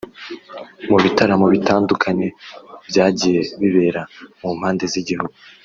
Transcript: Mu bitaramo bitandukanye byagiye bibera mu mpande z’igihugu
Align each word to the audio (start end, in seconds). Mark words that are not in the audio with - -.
Mu 0.89 0.97
bitaramo 1.03 1.45
bitandukanye 1.55 2.27
byagiye 2.89 3.41
bibera 3.59 4.01
mu 4.41 4.49
mpande 4.57 4.83
z’igihugu 4.93 5.33